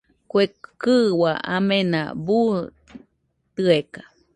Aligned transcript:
Kue 0.29 0.43
kɨua 0.81 1.31
amena 1.55 2.01
buu 2.25 2.51
tɨeka. 3.55 4.01